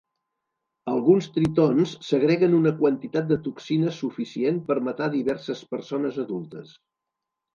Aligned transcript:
Alguns 0.91 1.25
tritons 1.35 1.91
segreguen 2.05 2.55
una 2.61 2.71
quantitat 2.79 3.29
de 3.33 3.37
toxines 3.49 3.99
suficient 4.05 4.57
per 4.71 4.77
matar 4.89 5.11
diverses 5.19 5.61
persones 5.75 6.19
adultes. 6.27 6.73